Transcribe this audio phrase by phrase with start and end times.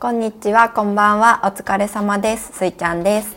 [0.00, 2.52] こんにちは、こんばんは、お疲れ様です。
[2.52, 3.36] すいちゃんです。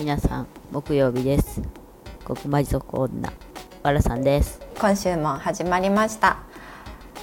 [0.00, 1.62] 皆さん木曜日です。
[2.24, 3.32] 国魔族女。
[3.84, 4.60] わらさんです。
[4.80, 6.38] 今週も始まりました。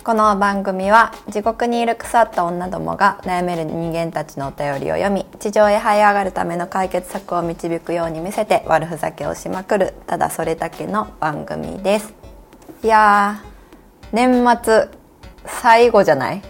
[0.02, 12.19] この番組は地獄にいる腐った女どもが悩める人間たちのお便りを読み地上へ這い上がるための解決策を導くように見せて悪ふざけをしまくるただそれだけの番組です
[12.84, 14.88] いやー年末
[15.45, 16.41] 最後じゃない？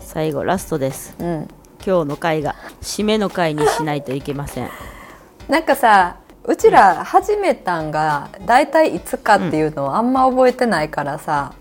[0.00, 1.14] 最後ラストです。
[1.18, 1.48] うん。
[1.86, 4.70] 今日の回が締めの回にしないといけません。
[5.48, 11.52] なんかさうちら始めたんが大体いつかっていうのをあんま覚えてないからさ、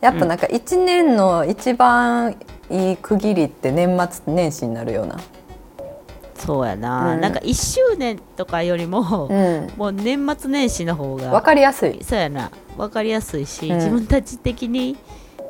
[0.00, 2.36] やっぱなんか1年の一番
[2.70, 5.16] いい区切りって年末年始になるような
[6.38, 7.20] そうやな、うん。
[7.20, 9.70] なんか1周年とかよりも、うん。
[9.76, 12.02] もう年末年始の方分がかりやすい。
[12.02, 12.50] そうやな。
[12.76, 13.76] 分かりやすいし、うん。
[13.76, 14.96] 自分たち的に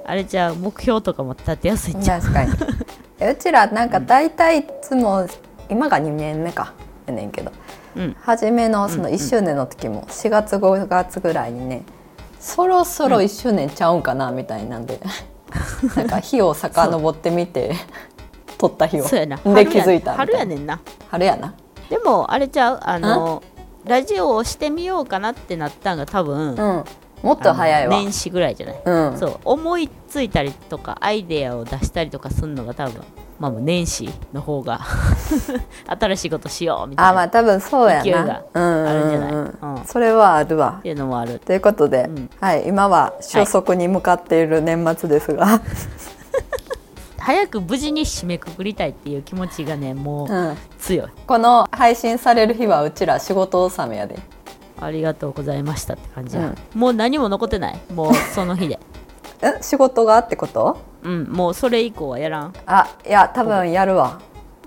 [0.04, 2.20] あれじゃあ目標とかも立てやすいんじゃん。
[2.20, 2.52] 確かに。
[3.30, 5.26] うちらなんか大体いつも
[5.68, 6.72] 今が2年目か。
[7.06, 7.52] やねんけど。
[7.96, 8.16] うん。
[8.20, 11.82] 初めのその1周年の時も4月5月ぐらいにね
[12.38, 15.00] そろそろ1周年ちゃうんかなみたいなんで、
[15.96, 17.74] なんか日を遡ってみて
[18.58, 19.36] 撮った日をそうやな。
[19.36, 20.80] で気づいた春やねんな。
[21.10, 21.54] 春やな。
[21.88, 22.80] でもあれちゃう？
[22.82, 23.42] あの
[23.84, 26.84] ラジオをしてみようかなってなったんが多分、うん。
[27.22, 27.96] もっと早いわ。
[27.96, 29.18] 年始ぐらいじゃない、うん。
[29.18, 29.40] そう。
[29.44, 33.02] 思いついたりとかアイデアを出したりとかするのが多分
[33.40, 34.80] まあもう年始の方が
[35.86, 38.02] 新しいことしようみたいなあまあ多分そうやな。
[38.02, 38.86] 勢いがうん。
[38.88, 39.32] あるんじゃない？
[39.32, 39.58] うん。
[39.76, 40.76] うんそれはあるわ。
[40.80, 41.38] っていうのもある。
[41.38, 42.30] ということで、うん。
[42.40, 45.60] はい今は収束に向かっている年末ですが、
[47.28, 50.56] 早く無事に締めくくりたいっていう気持ちがねもううん。
[50.78, 54.18] 強い、この配信される日はうちら仕事納めやで。
[54.80, 56.80] ありがとうございましたって感じや、うん。
[56.80, 57.78] もう何も残ってない？
[57.92, 58.78] もうその日で。
[59.44, 60.78] え仕事がってこと？
[61.02, 62.54] うんもうそれ以降はやらん。
[62.64, 64.20] あいや多分やるわ。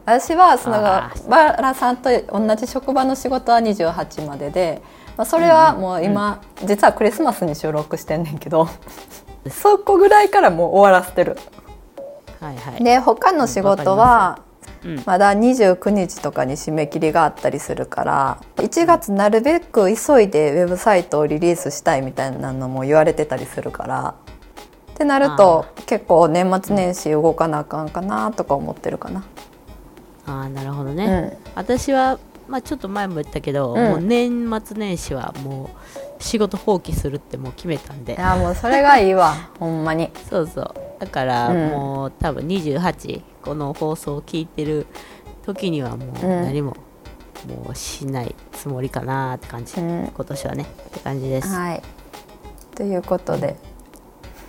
[0.05, 4.83] 私はそのバラさんと同じ職場の仕事は28までで、
[5.17, 8.67] まあ、それはもう今、実はクリスマスに収録してんねんけど
[9.49, 11.37] そこぐらいからもう終わらせてる
[12.41, 12.83] はいはい。
[12.83, 14.39] で他の仕事うんは
[14.83, 15.03] うん。
[15.05, 24.15] まだ29日とかに締め切りがあったりするから1月なるべく急いでウェブサイトをリリースしたいみたいなのも言われてたりするから
[24.93, 29.23] ってなると結構年末年始動かなあかんかなとか思ってるかな。
[30.25, 31.51] ああなるほどね、うん。
[31.55, 33.77] 私は、まあ、ちょっと前も言ったけど、うん。
[33.77, 35.71] もう年末年始はも
[36.19, 41.69] う仕事放棄するってもう決めたんでいやもうそれがいいわほんまにそうそうだからうん。
[41.69, 44.85] もう多分28この放送を聞いてる
[45.43, 46.43] 時にはもううん。
[46.43, 46.77] 何も、
[47.47, 50.11] もうしないつもりかなって感じ、うん。
[50.13, 51.81] 今年はねって感じです、はい。
[52.75, 53.57] ということで。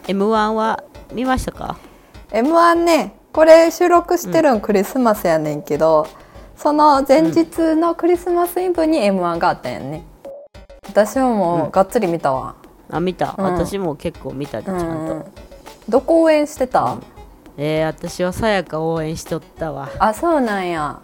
[0.08, 1.78] m 1は見ましたか
[2.30, 4.60] ？m 1ねこれ収録してるん。
[4.60, 6.06] クリスマスやねんけど、
[6.54, 10.04] その前日のクリスマスイブに m 1があったんやね。
[10.86, 12.56] 私ももうがっつり見たわ、
[12.90, 13.44] あ見た、うん。
[13.44, 15.24] 私も結構見たでちゃんと、うん
[15.92, 16.96] どこ応援してた、
[17.58, 19.90] えー、私はさやか応援しとったわ。
[19.98, 21.00] あそうなんや。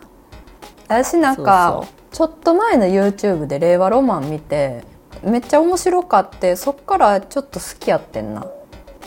[0.88, 4.82] 私なんかちょっと前の YouTube で令和ロマン見て
[5.22, 8.46] めっちゃ面白かってそっからちょっと好きやってんな。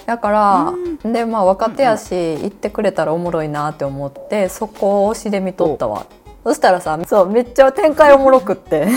[0.05, 6.05] だから、でまあ若手やし、行ってくれたらおもろいなって思ってそこを推しで見とったわ。
[6.43, 8.87] そしたらさそうめっちゃ展開おもろくって。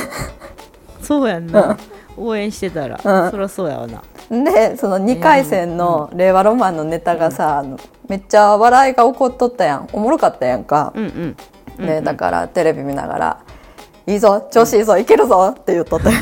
[1.00, 1.78] そうやんな、
[2.18, 3.30] 応援してたら、うん。
[3.30, 9.88] そりゃそうやわなでその2回戦の令和ロマンのネタがさ、あのめっちゃ笑いが起こっとったやん。
[9.92, 11.36] おもろかったやんか、うん
[11.78, 11.86] うん。
[11.86, 13.44] でだからテレビ見ながら
[14.06, 16.08] 「いいぞ調子いいぞいけるぞ」って言っとって。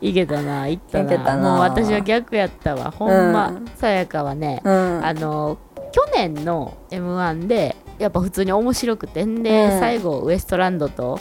[0.00, 1.36] いけたな行ったな。
[1.36, 2.90] もう私は逆やったわ。
[2.90, 3.64] ほんま、うん。
[3.76, 5.00] さやかはね、うん。
[5.02, 5.56] あの
[5.92, 9.24] 去年の m 1でやっぱ普通に面白くて。
[9.24, 9.80] んで、うん。
[9.80, 11.18] 最後ウエストランドと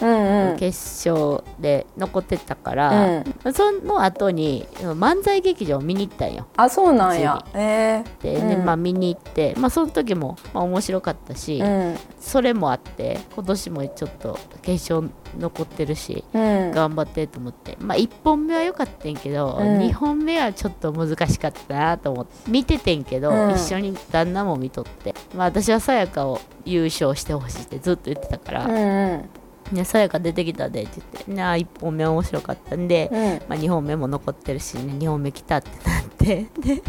[0.57, 3.53] 決勝で残ってたから、うん。
[3.53, 6.47] その後に漫才劇場見に行ったんよ。
[6.57, 7.45] あそうなんや。
[7.53, 8.49] えで、うん。
[8.49, 16.67] でまあ、見に行って、まあ、その時も、まあ、面白かったし、ー、それもあって今年もちょっと決勝残ってるしうん。
[16.67, 19.77] うん頑張ってと思って、まあ、1本目は良かったんけど、うん。
[19.79, 22.51] 2本目はちょっと難しかったなと思って。
[22.51, 23.51] 見ててんけど、うん。
[23.51, 28.65] 一緒に旦那も見とって、まあ、私はさやかを優勝してほしいってずっと言ってたから。
[28.65, 29.29] うんうん
[29.73, 33.21] 「ねさやか出てきたで」って言って「なあ1本目面白かったんで、うん。
[33.49, 36.45] まあ、2本目も残ってるし、ね、2本目来たってなって。
[36.59, 36.81] で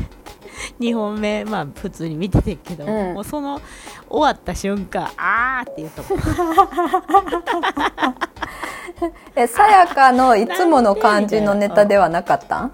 [0.78, 3.14] 2本目まあ普通に見ててんけど、うん。
[3.14, 3.60] もうその
[4.08, 6.14] 終わった瞬間あーって言うとこ。
[9.34, 12.62] えさやかのいつもの感じのネタではなかった？
[12.64, 12.72] ん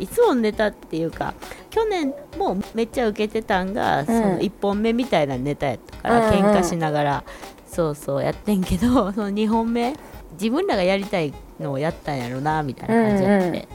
[0.00, 1.34] いつもネタっていうか
[1.70, 6.46] 去年もめっちゃ受けてたんが、その1本目みたいなネタやったから、うんうん。
[6.46, 7.24] 喧嘩しながら
[7.70, 9.94] そうそうやってんけど その2本目
[10.32, 13.68] 自分らがやりたいのをやったんやろなみたいな感じやって、うんうん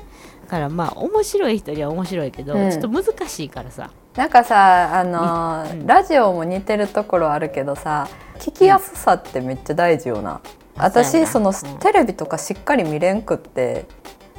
[0.46, 2.70] だからまあ面白い人には面白いけど、うん。
[2.70, 3.90] ちょっと難しいからさ。
[4.16, 5.88] なんかさあのーうん。
[5.88, 8.08] ラジオも似てるところあるけどさ
[8.38, 10.42] 聞きやすさってめっちゃ大事よな、
[10.78, 11.78] 私その、そうやな。
[11.78, 11.80] うん。
[11.80, 13.86] テレビとかしっかり見れんくって。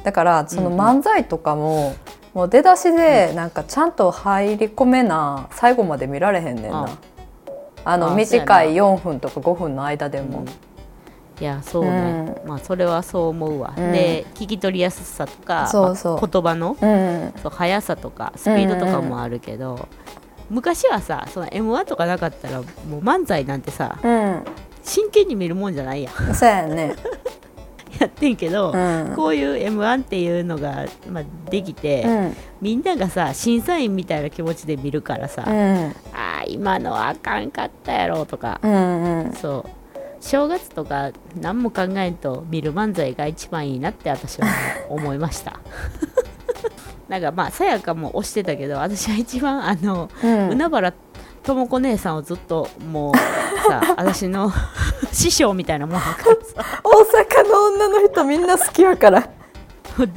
[0.03, 1.93] だからその漫才とかも、
[2.33, 6.87] もう出だしでなんかちゃんと入り込めな最後まで見られへんねんな、
[7.87, 10.45] ああのあ短いそう4分とか5分の間でも、
[11.39, 13.91] いやそうね、まあそれはそう思うわ、うん。
[13.91, 16.21] で聞き取りやすさとかそうそう。
[16.21, 17.33] まあ言葉のうん。
[17.41, 19.87] そう速さとかスピードとかもあるけど、
[20.49, 24.43] 昔はさその m 1とかなかったらもう漫才なんてさうん。
[24.83, 26.35] 真剣に見るもんじゃないやん。
[26.35, 26.95] そうやね。
[27.99, 29.13] やってんけど、うん。
[29.15, 32.35] こういう m 1っていうのが、まあ、できて、うん。
[32.61, 35.95] みんながさ審査員みたいな気持ちで見るからさ、うん。
[36.13, 39.33] あー今のはあかんかったやろとか、うんうん。
[39.33, 39.69] そう。
[40.19, 44.47] 正月とか何も考えんと見る漫才が一番いいなって私は
[44.89, 45.59] 思いました。
[47.07, 50.49] なんかまあさやかも推してたけど私は一番あの、うん。
[50.51, 50.93] 海原
[51.43, 53.13] 智子姉さんをずっともう
[53.69, 54.51] さ 私の
[55.13, 56.81] 師匠みたいなもんだからさ。
[56.83, 56.89] 大
[57.23, 59.29] 阪の女の人みんな好きやから。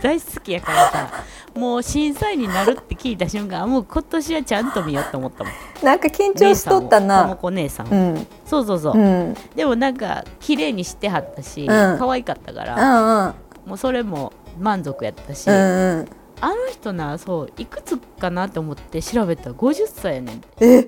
[0.02, 1.10] 大好きやからさ
[1.54, 5.52] もう審査員になるって聞いた瞬間もう今年はちゃんと見ようと思ったもん。
[5.84, 7.24] なんか緊張しとったな。
[7.24, 8.26] 智子姉さんを、うん。
[8.44, 9.34] そうそうそう、うん。
[9.54, 11.66] でもなんか綺麗にしてはったし、ん。
[11.66, 13.34] 可愛かったかうら、んうん。
[13.66, 16.08] もうそれも満足やったし、うんうん。
[16.40, 20.42] あの人なそういくつかなと思って調べたら50歳やねん。
[20.60, 20.86] え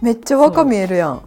[0.00, 1.22] めっちゃ若見えるやん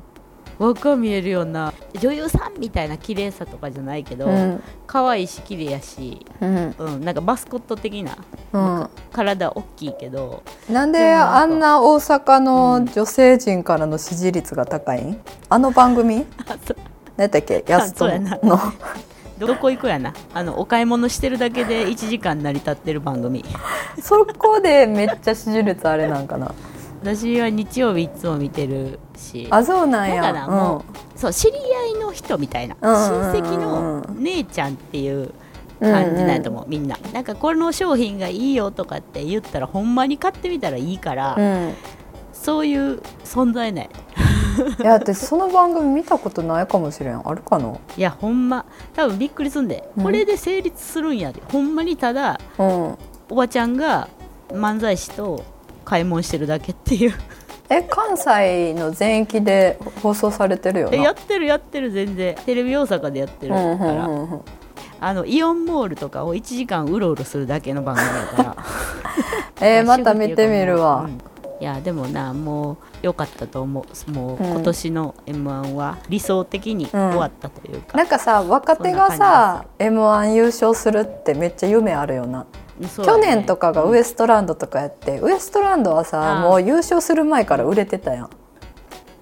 [0.59, 4.61] 若見えるような女優さんみたいな綺麗さとかじゃないけど、うん。
[4.85, 6.75] 可愛いし綺麗やし、うん。
[6.77, 8.17] うん、なんかマスコット的な
[8.53, 8.89] うん。
[9.13, 15.19] 体大きいけどなんであんな大阪の女性陣からの支持率が高いん？
[15.49, 16.25] あの番組？
[17.17, 17.63] 何やっけ？
[17.67, 18.59] やすとの。
[19.39, 20.13] どこ行くやな。
[20.33, 23.45] あのお買い物してるだけで1時間成り立ってる番組。
[24.01, 26.53] そこでめっちゃ支持率あれなんかな
[27.01, 29.47] 私は日曜日いつも見てるし。
[29.49, 30.21] あそうなんや。
[30.21, 30.83] だからも
[31.15, 31.57] う、そう知り
[31.93, 33.33] 合いの人みたいな、うんうんうんうん。
[33.33, 35.31] 親戚の姉ちゃんっていう
[35.79, 36.97] 感じなんやと思う、みんな。
[37.13, 41.73] なんかこの商品がいいよとかって言ったらほんまに買ってみたらいいから、うん、うん
[42.33, 43.89] そういう存在ない
[44.79, 47.21] いや私その番組見たことないかもしれん。
[47.27, 47.77] あるかな？
[47.97, 48.65] いやほんま。
[48.93, 50.03] 多分びっくりすんで、うん。
[50.03, 51.41] これで成立するんやで。
[51.51, 52.97] ほんまにただうん。
[53.29, 54.09] おばちゃんが
[54.49, 55.43] 漫才師と
[55.89, 57.13] 買い物してるだけっていう。
[57.71, 60.97] え関西の全域で放送されてるよな。
[60.97, 62.35] えやってるやってる全然。
[62.45, 64.41] テレビ大阪でやってるから、うんうんうんうん
[65.01, 68.07] あのイオンモールとかを1時間うろうろするだけの番組
[68.37, 68.57] だから。
[69.65, 71.19] えーまた見てみるわ、うん。
[71.61, 74.11] いやでもなもう良かったと思う。
[74.11, 74.51] もううん。
[74.51, 82.45] 今年の m 1は理想的に終わったというか、なんかさ若手がさ m 1優勝するってめっちゃ夢あるよな、
[82.87, 88.29] 去年とかがウエストランドとかやって、ウエストランドはさもう優勝する前から売れてたやん、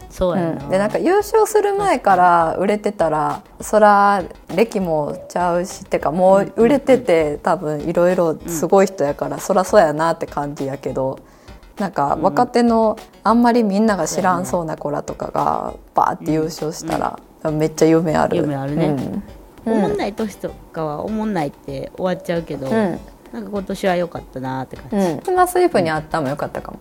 [0.10, 4.24] そうやな、うん、でなんか優勝する前から売れてたらそら
[4.56, 11.20] 歴もちゃうしってかもう売れてて多分いろいろすごい人やから、そらそうやなって感じやけど
[11.78, 17.20] なんか若手のあんまりみんなが知らんそうな子らとかがバーって優勝したら、
[17.52, 18.38] めっちゃ夢ある。
[18.38, 18.88] 夢あるね。
[19.66, 19.74] うん。
[19.74, 23.00] おもんない年とかはおもんないって終わっちゃうけど、うん
[23.32, 26.80] なんか今年は良かったなって感じ、うん、クリスマスイブにあったもよかったかも。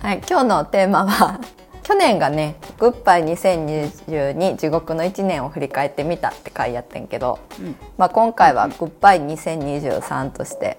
[0.00, 1.40] はい、今日のテーマは
[1.82, 7.76] 去年がね「グッバイ2022地獄の1年を振り返ってみた」って回やってんけど、うん。
[7.96, 10.78] まあ、今回は「グッバイ2023」として、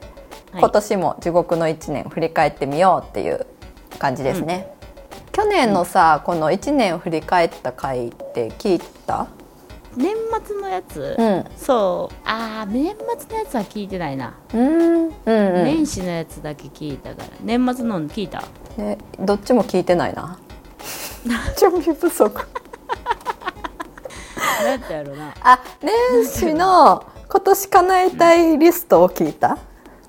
[0.51, 0.61] はい。
[0.61, 3.45] 今年も地獄の1年を振り返ってみようっていう
[3.97, 4.71] 感じですね。
[5.31, 9.27] 去年のさこの1年を振り返った回って聞いた？
[9.95, 11.45] 年末のやつ、うん。
[11.57, 12.15] そう。
[12.25, 15.13] あー年末のやつは聞いてないな、うんうんうん。
[15.65, 17.27] 年始のやつだけ聞いたから。
[17.41, 18.43] 年末の聞いた？
[18.77, 20.37] ね、どっちも聞いてないな。
[21.57, 22.47] 準備不足。
[24.59, 25.33] 何やったやろな。
[25.41, 29.57] あ、年始の今年叶えたいリストを聞いた？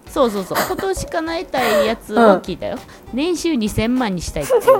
[0.08, 0.58] そうそうそう。
[0.66, 2.78] 今年叶えたいやつを聞いたよ、
[3.12, 4.60] 年収2000万にしたいっていう。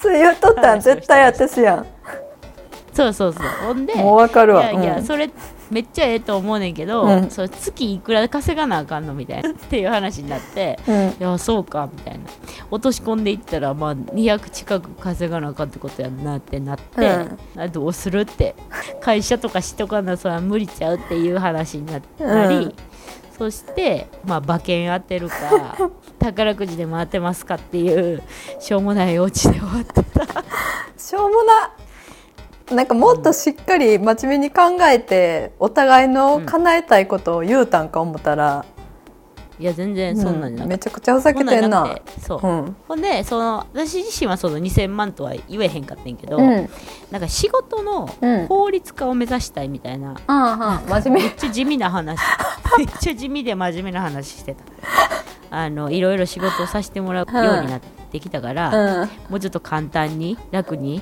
[0.00, 1.86] それ言っとったん絶対私やん。
[2.94, 3.42] そうそうそう。
[3.66, 4.70] ほんでもうわかるわ。
[4.70, 5.04] いやいや、うん。
[5.04, 5.28] それ
[5.70, 7.30] めっちゃええと思うねんけど、うん。
[7.30, 9.50] それ月いくら稼がなあかんのみたいな。
[9.50, 11.08] っていう話になってうん。
[11.08, 12.20] いやそうかみたいな。
[12.70, 17.60] 落とし込んでいったらまあ200近く稼がなあかんってことやんなってなって、うん。
[17.60, 18.54] あどうするって。
[19.00, 22.74] 会社とかしとかなそれは無理ちゃうっていう話になったり、うん。
[23.36, 25.34] そして、まあ、馬券当てるか
[26.20, 28.22] 宝くじでも当てますかっていう
[28.60, 30.24] しょうもないオチで終わってた。
[30.96, 31.72] しょうもな
[32.70, 38.64] なんかもっとしっかり真面目に考えてお互いの叶えたいことを言うたんか思ったら、
[39.58, 41.96] いや全然そんなんじゃなかっめちゃくちゃふざた、けてんな。
[42.18, 42.76] そう、うん。
[42.88, 46.68] ほんでその私自身はその2000万とは言えへんかったんやけど、うん。
[47.10, 48.48] なんか仕事のうん。
[48.48, 51.28] 効率化を目指したいみたいな、あああ真面目。
[51.28, 52.18] めっちゃ地味な話
[52.78, 54.64] めっちゃ地味で真面目な話してた。
[55.50, 57.80] あのいろいろ仕事をさせてもらうようになっ
[58.10, 59.08] てきたから、うん。
[59.28, 61.00] もうちょっと簡単に楽に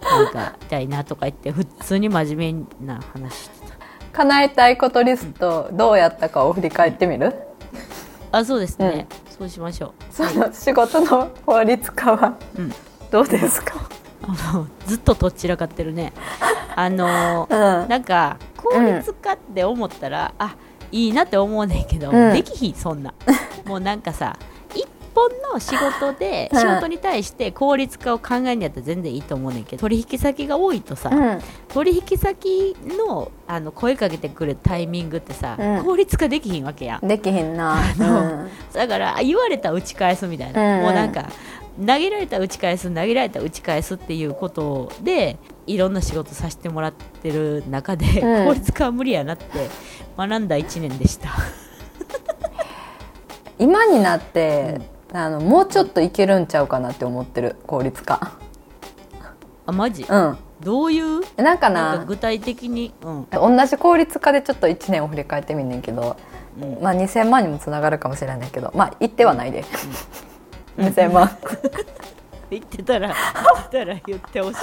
[0.00, 3.68] なんかたいなとか言って普通に真面目な話して
[4.12, 7.32] 叶えたいことリストどうやったかを振り返ってみる？
[8.32, 9.92] たあそうですね、そうしましょう。
[10.10, 12.72] その仕事の効率化はうん。
[13.10, 13.88] どうですか？
[14.22, 16.12] あのずっととっちらかってるね。
[16.74, 17.88] あのうん。
[17.88, 20.56] なんか効率化って思ったら、あ
[20.90, 22.32] いいなって思うねんけど、うん。
[22.32, 23.14] できひんそんな。
[23.64, 24.57] もうなんかさ一
[25.18, 31.40] 本の仕事でうん 仕事に対して効率化を考えるんやったら全然いいと思うねんけど取引先が多いとさ、うん。
[31.68, 35.84] 取引先のあの声かけてくるタイミングってさ、うん。
[35.84, 37.08] 効率化できひんわけやん。
[37.08, 37.76] できひんな。
[37.96, 40.82] のだからあ言われたら打ち返すみたいな、うん。
[40.82, 41.28] もうなんか
[41.78, 48.46] 投げられたら打ち返す投げられたら打ち返すっていうことでいろんな仕事させてもらってる中で、うん。
[48.46, 49.44] 効率化は無理やなって
[50.16, 51.30] 学んだ1年でした。
[53.58, 54.80] 今になって、
[55.12, 58.32] あのもうちょっといけるんちゃうかなって思ってる効率化。
[59.66, 60.38] あマジ、うん。
[60.60, 61.22] どういう？
[61.36, 62.04] なんかな？
[62.06, 62.92] 具体的に？
[63.02, 63.26] うん。
[63.30, 66.16] 同じ効率化でちょっと1年を振り返ってみんねんけど、
[66.60, 66.78] うん。
[66.82, 69.64] まあ2000万にもつながるかもしれないけどまあ言ってはないで、
[70.76, 71.30] 2000万。
[72.50, 73.16] 言ってたら言
[73.62, 74.58] ってたら言ってほしい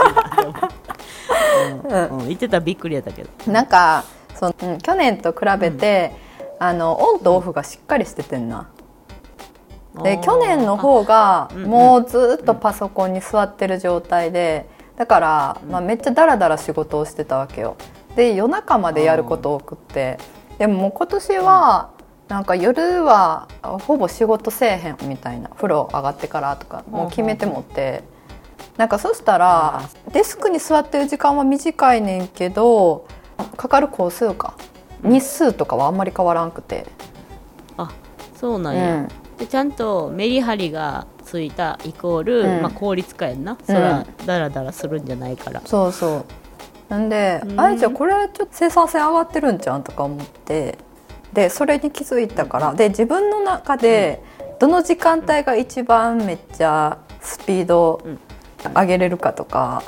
[1.85, 2.19] う、うん。
[2.19, 2.27] うん。
[2.27, 3.51] 言ってたらびっくりやったけど。
[3.51, 6.15] なんかその、うん去年と比べて、
[6.59, 8.67] あのオンとオフがしっかりしててんな
[10.03, 17.75] で去年の方がもうずっとパソコンに座ってる状態でだから、まあ、めっちゃダラダラ仕事をしてたわけよ。
[18.15, 20.17] で夜中までやること多くって。
[20.57, 21.89] でももう今年は
[22.29, 25.49] なんか夜はほぼ仕事せえへんみたいな。
[25.49, 28.03] 風呂上がってからとかもう決めてもって。
[28.77, 33.05] なんかそしたらデスクに座ってる時間は短いねんけど
[33.57, 34.53] かかる工数か。
[35.03, 36.85] 日数とかはあんまり変わらんくて。
[37.77, 37.91] あ
[38.35, 39.07] そうなんや、うん
[39.37, 42.61] でちゃんとメリハリがついたイコール、うん。
[42.61, 45.61] まあ、効率化やんな、そらダラダラするんじゃないから。
[45.65, 46.25] そうそう。
[46.89, 47.59] なんで、うん。
[47.59, 50.77] あれじゃあこれちょっと生産性上がってるんじゃんとか思って
[51.33, 52.73] でそれに気づいたから。
[52.73, 54.23] で自分の中で
[54.59, 58.19] どの時間帯が一番めっちゃスピードうん。
[58.73, 59.83] 上げれるかとか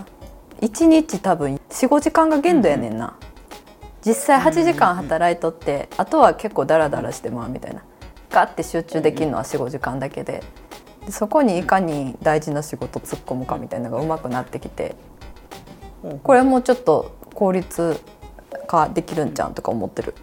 [0.62, 3.16] 1日多分45時間が限度やねんな、
[4.06, 7.82] 実際8時間働いとって、あとは結構ダラダラしてまうみたいな
[8.32, 10.44] ガッて集中できるのは45時間だけで。
[11.06, 14.96] でそこにいかに大事な仕事突っ込むかみたいなのが上手くなってきて。
[16.24, 18.00] これもうちょっと効率
[18.68, 20.14] 化できるんじゃんとか思ってる。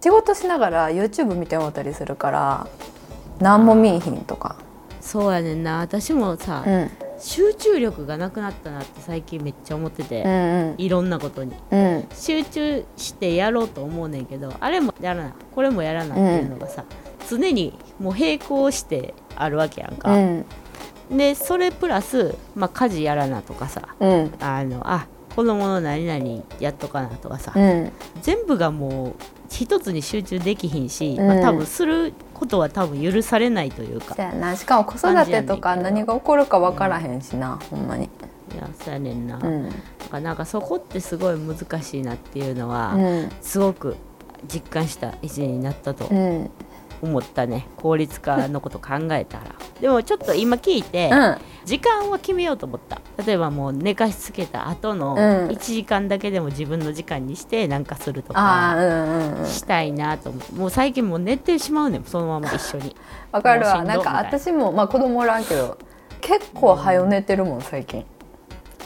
[0.00, 2.68] 仕事しながら YouTube 見てもらったりするから
[3.40, 4.56] 何も見いひんとか。
[5.00, 5.80] そうやねんな。
[5.80, 6.90] 私もさ、うん。
[7.18, 11.54] 集中力がなくなったなって最近めっちゃ思ってて、うんいろんなことに。
[11.70, 12.06] うん。
[12.12, 16.84] 集中してやろうと思うねんけどあれもやらなこれもやらなっていうのがさ、
[17.28, 20.44] 常にもう並行してあるわけやんうか、ん。
[21.10, 24.34] でそれプラス、まあ、家事やらなとかさうん。
[24.40, 25.06] あのあ
[25.36, 27.92] 子供の何々やっとかなとかさ、うん。
[28.22, 29.14] 全部がもう
[29.50, 31.26] 一つに集中できひんし、うん。
[31.26, 34.14] まあ、多分することは多分許されないというか
[34.56, 38.04] しかも子育てとか何が起こるか分からへんしな、ほんまに。
[38.54, 40.22] いやそうやねんな,、うん。
[40.22, 43.30] なんかそこってすごい難しいなっていうのは、うん。
[43.42, 43.96] すごく
[44.50, 46.06] 実感した一年になったと。
[46.06, 46.50] うん
[47.02, 49.44] 思ったね効率化のこと考えたら。
[49.80, 51.38] でもちょっと今聞いて、うん。
[51.64, 53.00] 時間は決めようと思った。
[53.24, 55.18] 例えばもう寝かしつけた後のうん。
[55.48, 59.46] 1時間だけでも自分の時間にしてなんかするとかうんうんうん。
[59.46, 60.52] したいなと思って。
[60.52, 62.04] もう最近もう寝てしまうねん。
[62.04, 62.96] そのまま一緒に。
[63.32, 63.82] わかるわ。
[63.84, 63.96] な。
[63.96, 65.78] んか私もまあ子供おらんけど
[66.20, 68.04] 結構早寝てるもん最近、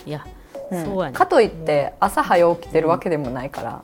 [0.04, 0.26] いや、
[0.70, 0.84] うん。
[0.84, 3.82] そうやねかといって朝早起きてるわけでもないから、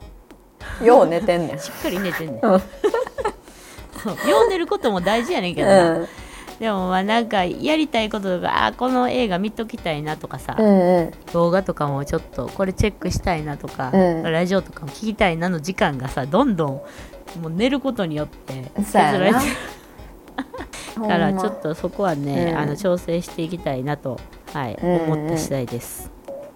[0.85, 1.59] よう寝てんねん。
[1.61, 2.41] しっかり寝てんねん
[4.05, 6.09] うんそうよう寝ることも大事やねんけどな、うん。
[6.59, 11.11] でもまあなんかやりたいこととかあこの映画見ときたいなとかさ、うんうん。
[11.33, 14.23] 動画とかもちょっとこれチェックしたいなとか、うん。
[14.23, 16.69] ラジオとかも聞きたいなの時間がさどんどん
[17.41, 19.41] もう寝ることによって削られてる。
[21.07, 22.59] からちょっとそこはね、うん。
[22.59, 24.19] あの調整していきたいなと、
[24.53, 26.11] はいうんうん思った次第です。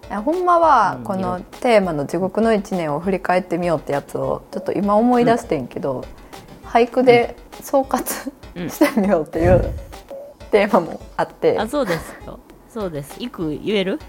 [0.09, 6.03] ほんまはうんこのテーマの「地獄の一年」を振り返ってみようってやつをちょっと今思い出してんけど、
[6.71, 8.69] 俳句で総括うん。
[8.69, 9.73] してみようっていう
[10.51, 12.39] テーマもあって、あそうですよ。
[12.69, 13.15] そうです。
[13.19, 13.99] 一句言える？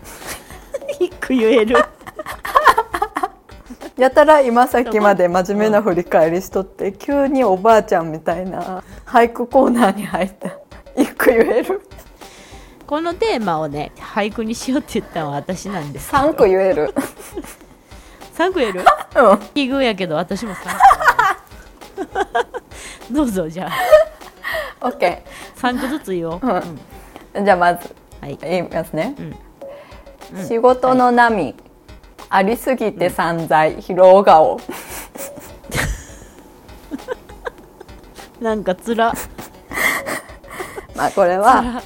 [1.01, 1.77] 一句言える？
[3.97, 10.51] やたら今さっきまで真面目な振り返りしとって急におばあちゃんみたいな俳句コーナーに入った。
[11.01, 11.81] 一句言える？
[12.87, 16.93] このテーマをね俳句にしようって言ったのは私なんです3句言える。
[18.37, 18.81] 3句言える？
[18.81, 19.39] うん。
[19.55, 20.69] 奇遇やけど私も3句
[23.11, 23.71] どうぞじゃ
[24.81, 24.83] あ。
[24.89, 25.19] OK
[25.57, 26.79] 3句ずつ言おう、うん。
[27.35, 28.39] うんじゃあまずはい。
[28.41, 29.17] 言いますね、
[30.33, 30.47] うん。
[30.47, 31.57] 仕事の波、
[32.29, 34.61] ありすぎて散財、疲労顔。
[38.41, 39.13] なんかつら。
[40.95, 41.83] まあこれは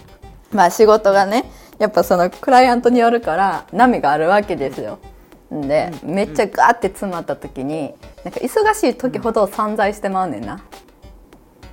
[0.53, 4.95] まあ仕事がねやっぱそのクライアントによるから波があるわけですよ。
[4.95, 4.99] ん
[5.51, 10.61] で、めっちゃガーって詰まった時になんか忙しい時ほど散財してまうねんな。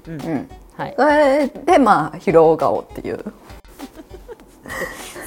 [0.07, 0.21] うん。
[0.21, 0.93] うん、はい。
[0.95, 3.23] それでまあ疲労顔っていう。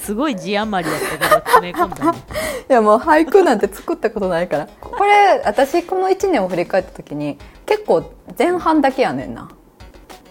[0.00, 2.18] すごい字余りやったけど詰め込んだね。
[2.70, 4.68] いやもう俳句なんて作ったことないから。
[4.80, 8.04] これ私この1年を振り返った時に結構
[8.38, 9.48] 前半だけやねんな。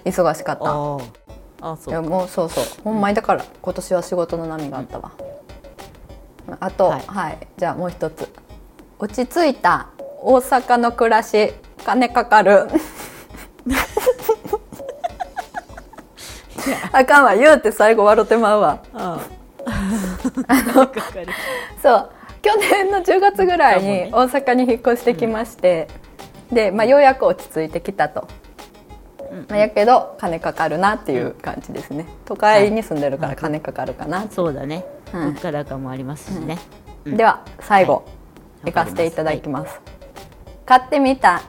[0.06, 0.64] 忙しかった。
[0.64, 1.04] あー。
[1.62, 2.64] あそいうやかもうそうそう。
[2.84, 5.12] ほんまにだから今年は仕事の波があったわ、
[6.60, 8.30] あとははいい、じゃあもう一つ。
[8.98, 9.90] 落ち着いた
[10.22, 12.68] 大阪の暮らし金かかる。
[16.92, 18.80] あかんわ言うて最後笑ってまうわ。
[18.94, 19.20] あ
[20.48, 21.28] あかかる
[21.82, 22.10] そう。
[22.42, 25.88] 去年の10月ぐらいに大阪に引っ越してきまして、
[26.52, 28.28] で、まあ、ようやく落ち着いてきたと、
[29.50, 32.06] まあ、やけど金かかるなっていう感じですね。
[32.26, 34.86] 都会に住んでるから金かかるかな、そうだね。
[35.14, 35.34] うん。
[35.34, 36.58] 物価高もありますしね、
[37.06, 37.18] うん。
[37.18, 38.04] では最後、はい。
[38.66, 39.80] 行かせていただきます、
[40.66, 41.42] 買ってみた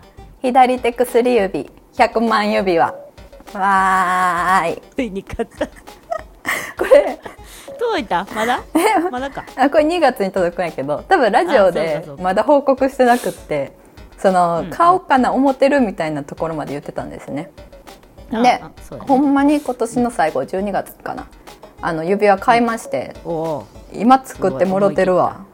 [0.42, 2.94] 左手薬指100万指輪。
[3.54, 4.82] わーい。
[4.94, 5.66] ついに買った。
[6.76, 7.18] これ
[7.78, 8.26] 届いた？
[8.34, 8.60] まだ？
[9.10, 9.44] まだか。
[9.56, 13.72] あこれ2月に届くんやけど多分ラジオでまだ報告してなくって
[14.18, 17.50] その、うん買おうかな思ってるみたいなところまで言ってたんですね。
[17.56, 17.75] あ
[18.30, 18.62] で
[19.00, 21.28] ほんまに今年の最後12月かな。
[21.82, 23.14] あの指輪買いまして、
[23.92, 25.44] 今作ってもろてるわ。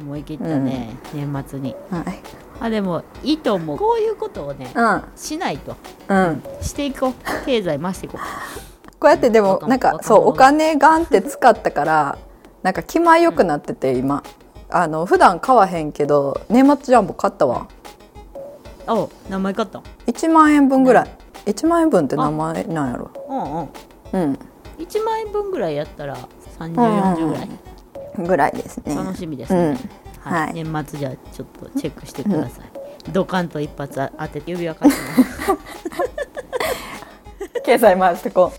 [0.00, 0.44] 思い切った。
[0.44, 1.74] ね、年末に。
[1.90, 2.18] はい。
[2.58, 3.78] あでもいいと思う。
[3.78, 5.02] こういうことをねうん。
[5.14, 5.76] しないと。
[6.08, 6.42] うん。
[6.62, 7.14] していこう。
[7.44, 8.18] 経済回していこ
[8.98, 12.18] こうやってでも若なんかそうお金ガンって使ったから
[12.62, 14.22] なんか気前よくなってて今。
[14.68, 17.68] あの普段買わへんけど年末ジャンボ買ったわ。
[18.88, 21.10] うお名前買った1万円分ぐらい
[21.46, 23.10] 1万円分って名前なんやろ？
[23.28, 23.68] うんうん。
[24.12, 24.38] うん。
[24.78, 26.22] 1万円分ぐらいやったらうん
[26.76, 27.48] 3040ぐらい、
[28.18, 28.94] ぐらいですね。
[28.94, 30.30] 楽しみですね、うん。
[30.32, 30.46] はい。
[30.46, 30.54] はい。
[30.54, 34.98] 年末じゃあちょっとチェックしてください、ドカンと一発あ当てて指輪買って
[35.52, 35.58] も
[37.64, 38.52] 経済回してこ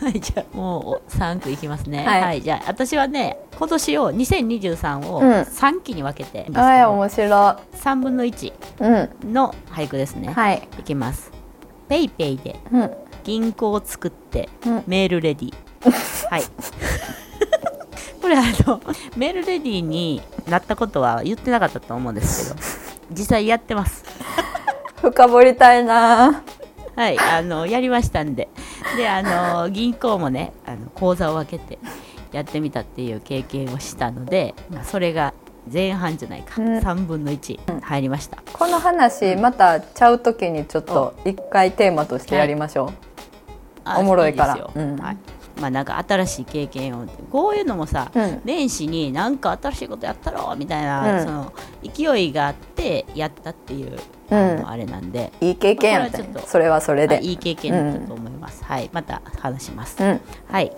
[0.00, 2.06] はいじゃあもう3句いきますね。
[2.06, 2.22] はい。
[2.22, 5.30] はい、じゃあ私はね今年を2023をうん。
[5.42, 9.32] 3期に分けて、うあい面白3分の1いうん。
[9.32, 10.68] の俳句ですね、はい。
[10.78, 11.30] いきます。
[11.88, 12.90] ペイペイでうん。
[13.24, 14.84] 銀行を作ってうん。
[14.86, 15.54] メールレディ
[16.30, 16.42] はい。
[18.22, 18.80] これあの
[19.16, 22.60] メールレディになったことは言ってなかったと思うんですけど
[23.12, 24.04] 実際やってます。
[25.02, 26.42] 深掘りたいな
[27.00, 28.50] はいあのやりましたんで。
[28.94, 29.22] であ
[29.62, 31.78] の銀行もねあの口座を分けて
[32.30, 35.32] やってみたっていう経験をしたので、まあそれが
[35.72, 36.78] 前半じゃないか、うん。
[36.78, 38.42] 3分の1入りました。
[38.52, 42.92] この話またちゃう時にちょっと一回テーマとしてやりましょう、
[43.84, 44.54] あおもろいから。
[44.56, 44.70] ですよ。
[44.74, 44.96] うん。
[44.96, 45.16] はい
[45.60, 48.40] まあなんか新しい経験をこういうのもさ、うん。
[48.44, 51.24] 年始になんか新しいことやったろみたいな、うん。
[51.24, 53.98] その勢いがあってやったっていう、
[54.30, 56.28] うんあれなんで、いい経験やったね。
[56.46, 60.20] それはそれで、はいいい経験だったと思います、はいまた話します、うん。
[60.48, 60.72] はい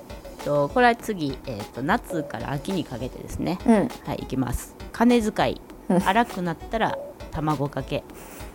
[0.45, 3.75] とこれは次、えー、と夏から秋にかけてですね、うん。
[4.05, 4.75] はいいきます。
[4.92, 5.61] 金遣い。
[5.88, 6.03] うん。
[6.09, 6.99] 荒くなったら
[7.31, 8.03] 卵かけ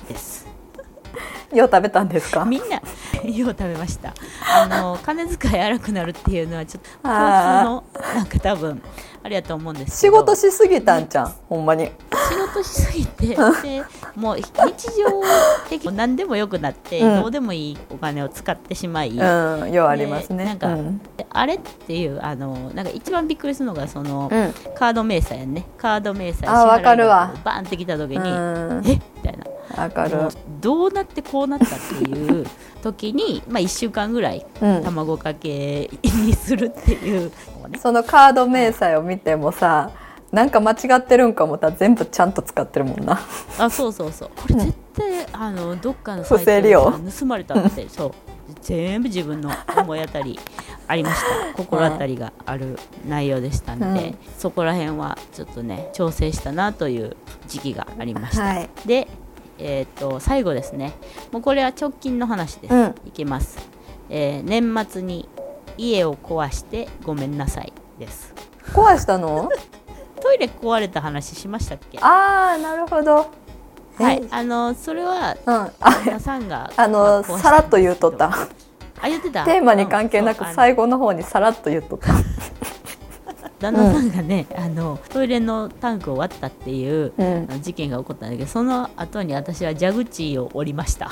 [0.10, 0.48] です。
[1.54, 2.44] よう食べたんですか？
[2.44, 2.82] みんな
[3.36, 4.14] よう食べました
[4.46, 7.84] あの金遣い荒くなるっていうのはちょっと共通あの
[8.16, 8.82] なんか多分
[9.24, 10.18] あれやと思うんです仕けど。
[10.20, 11.92] 事しすぎたんちゃんほんまに。
[12.30, 13.36] 仕事しすぎて で
[14.16, 15.22] もう日常
[15.70, 17.22] 的に何でもよくなって、うん。
[17.22, 20.46] どうでもいいお金を使ってしまい、うんようありますね。
[20.46, 21.00] なんかうん。
[21.18, 24.54] であれっていうあのなんか一番びっくりするのがその、うん。
[24.76, 25.66] カード明細やんね。
[25.78, 27.34] カード明細あわかるわ。
[27.44, 28.82] バンってきた時に、うん。
[28.86, 28.94] え？
[28.94, 29.84] みたいな。
[29.84, 30.18] わかる。
[30.62, 32.46] どうなってこうなったっていう
[32.94, 34.84] 時に、まあ、1週間ぐらいうん。
[34.84, 37.32] 卵かけにするっていう。
[37.58, 39.92] のをねそのカード明細を見てもさ
[40.32, 43.20] なんか間違ってるんか思ったら全部ちゃんと使ってるもんな。
[43.58, 44.30] あそうそうそう。
[44.36, 46.92] これ絶対、あのどっかのサイ不正利用。
[46.92, 48.12] トで盗まれたってそう。
[48.62, 50.38] 全部自分の思い当たり
[50.88, 51.54] ありました。
[51.56, 54.18] 心当たりがある内容でしたんで、うん。
[54.38, 57.16] そこら辺はちょっとね調整したなという
[57.48, 58.70] 時期がありました、はい。
[58.86, 59.08] で
[59.60, 60.94] えー、と最後ですね。
[61.32, 62.96] もうこれは直近の話です、うん。
[63.06, 63.58] いきます、
[64.10, 65.28] えー年末に
[65.78, 68.34] 家を壊してごめんなさいです。
[68.74, 69.50] 壊したの？
[70.22, 72.00] トイレ壊れた話しましたっけ？
[72.02, 73.28] ああなるほど。
[73.98, 74.22] はい。
[74.24, 75.72] えあのそれはうん。
[75.80, 78.32] あさんが あのさらっと言うとった。
[79.00, 79.46] あ言ってた？
[79.46, 82.08] テーマに関係なく最後の方にさらっと言っとった
[83.60, 87.12] 旦那さんがね、あのトイレのタンクを割ったっていう
[87.62, 91.10] 事件が起こったんだけどその後に私は蛇口を折りました。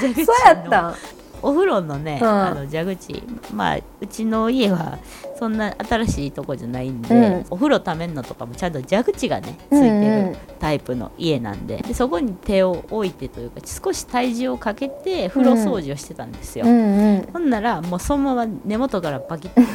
[0.00, 0.94] 蛇口のん？
[1.42, 2.28] お風呂のね、うん。
[2.28, 3.22] あの蛇口
[3.54, 4.98] まあうちの家は
[5.38, 7.46] そんな新しいとこじゃないんで、うん。
[7.50, 10.02] お風呂ためんのとかもちゃんと蛇口がねついてうん。
[10.02, 16.72] うんるタイプの家なんででそこに手を置いてというか少し体重をかけて風呂掃除をしてたんですよ、うん。
[16.72, 19.66] うんほんならもうそのまま根元からバキッとね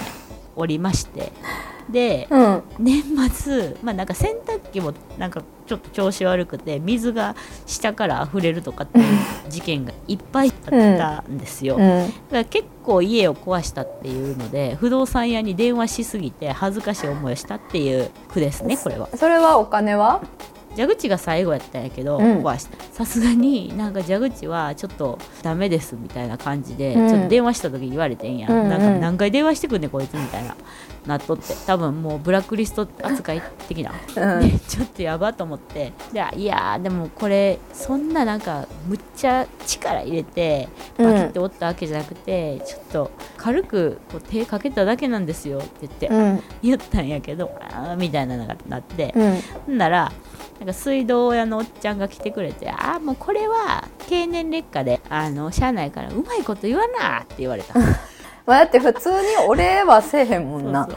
[0.55, 1.31] 折りまして
[1.89, 2.63] でうん。
[2.79, 9.05] 年末まあなんか洗濯機もなんかちょっと調子悪くて水が下から溢れるとかっていう
[9.49, 10.53] 事件がいっぱいあっ
[10.97, 12.09] たんですよ、だうん。
[12.09, 19.09] から結構家を壊したっていうので不動産屋に電話しすぎて恥ずかしい思いをしたっていう句ですねこれは。
[19.15, 20.21] それはお金は？
[20.75, 22.19] 蛇口が最後やったんやけど、
[22.91, 27.09] さすがになんか蛇口はちょっとダメですみたいな感じで、うん。
[27.09, 28.63] ちょっと電話した時に言われてんや、うん。
[28.63, 30.55] うんなんか何回電話してくんねんこいつみたいな
[31.05, 31.53] なっとって。
[31.65, 34.49] 多分もうブラックリスト扱い的な、うん。
[34.49, 35.93] で ちょっとやばと思って。
[36.11, 46.43] でいやーでもこれそんななんかむっちゃ力入れてバキって折ったわけじゃなくて、ちょっと軽くこう手かけただけなんですよって言って、うん。
[46.61, 49.13] 言ったんやけどあーみたいなのがなって、
[49.67, 50.11] うんなら
[50.59, 57.73] なんか水道屋のおっちゃんが来てくれて「ああもうこれは経年劣化であの社内からうまいこと言わな」って言われた。
[58.45, 59.15] まあだって普通に
[59.47, 60.87] お礼はせえへんもんな。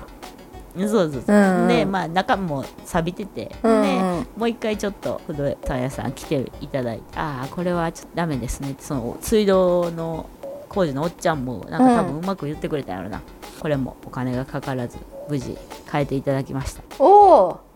[0.76, 1.22] そうそうそうそう。
[1.22, 1.68] そう、うんうん。
[1.68, 3.82] でまあ中も錆びてて、うんうん。
[3.82, 10.26] でもう一回ちょっと不動産屋さん来ていただいて「ああこれはちょっとダメですね」ってその水道の
[10.68, 13.22] 工事のおっちゃんもなんか多分うまく言ってくれたんやろな、
[13.58, 14.98] これもお金がかからず
[15.28, 15.56] 無事
[15.90, 16.82] 変えていただきました。
[16.98, 17.67] おお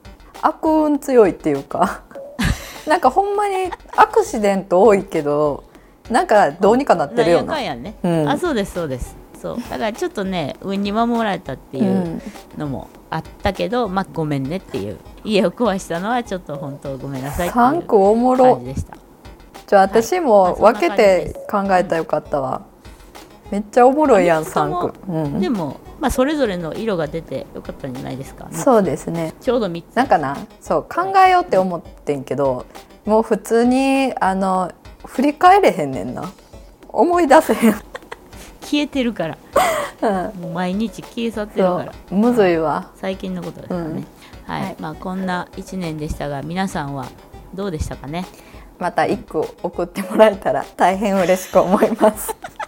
[0.43, 2.03] 悪運強いっていうか
[2.87, 5.65] なんかほんまにアクシデント多いけど
[6.11, 7.43] なんかどうにかなってるよな。
[7.45, 8.29] んなんやね、うん。
[8.29, 9.17] あそうですそうです。
[9.41, 9.57] そう。
[9.71, 12.23] だからちょっとね運に守られたっていううん。
[12.59, 14.99] のもあったけど、まあごめんねっていう。
[15.25, 18.59] 家を壊したのはちょっと本当ごめんなさいっていう感ろ。
[18.61, 18.97] じでした。
[19.67, 20.75] じゃあ私もはい。
[20.75, 22.63] 分けて考えたらよかったわ。
[23.51, 29.33] めっちゃおもろいやんあ三つとも三区、うん、でも、まあ、それぞれの色が出てよかったんじゃないですか、そうですね。
[29.41, 29.95] ちょうど3つ。
[29.95, 30.37] なんかな？
[30.61, 32.67] そう考えようって思ってんけど
[33.07, 34.73] もう普通にあの
[35.07, 36.31] 振り返れへんねんな。
[36.89, 37.73] 思い出せへん、
[38.61, 39.39] 消えてるから。
[40.35, 41.93] うん、もう毎日消え去ってるそから。
[42.11, 42.91] うむずいわ。
[42.97, 44.05] 最近のことですからね、
[44.49, 44.53] うん。
[44.53, 44.77] はい、はい。
[44.81, 47.07] まあこんな1年でしたが皆さんは
[47.55, 48.27] どうでしたかね？
[48.79, 52.35] また一句送ってもらえたら大変嬉しく思います。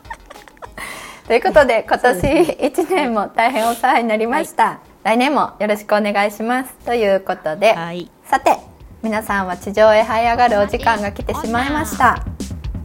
[1.27, 6.75] ということで今年1年も大変お世話になりました、来年もよろしくお願いします。
[6.85, 8.11] ということで、はい。
[8.25, 8.59] さて
[9.03, 12.23] 皆さんは地上へ這い上がるお時間が来てしまいました。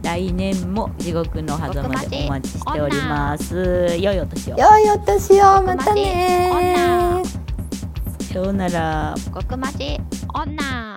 [0.02, 3.96] 来年も地獄の狭間でお待ちしております。
[4.00, 4.56] 良いお年を。
[4.56, 5.62] 良いお年を。
[5.62, 7.22] またね
[8.20, 9.14] さようなら。
[9.34, 10.00] 極まち
[10.32, 10.90] 女